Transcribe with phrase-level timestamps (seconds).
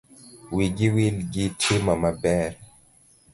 [0.55, 2.51] Wigi wil gi timo maber.